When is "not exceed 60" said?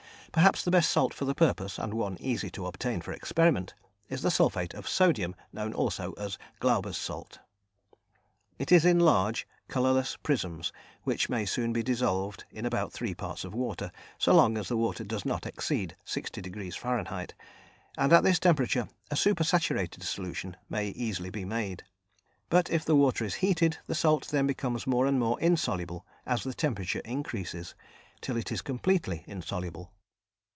15.25-16.77